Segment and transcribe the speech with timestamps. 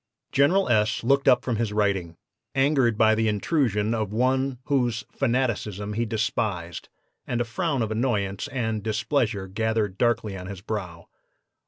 [0.31, 1.03] "General S.
[1.03, 2.17] looked up from his writing,
[2.55, 6.89] angered by the intrusion of one whose 'fanaticism' he despised,
[7.27, 11.05] and a frown of annoyance and displeasure gathered darkly on his brow.